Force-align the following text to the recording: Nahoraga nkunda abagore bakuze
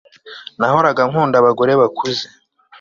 Nahoraga 0.59 1.01
nkunda 1.09 1.35
abagore 1.41 1.71
bakuze 1.81 2.25